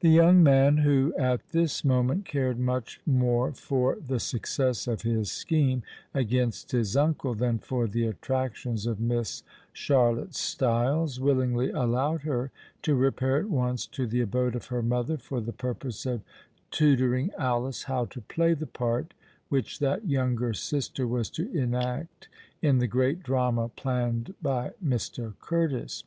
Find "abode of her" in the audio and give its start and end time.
14.20-14.82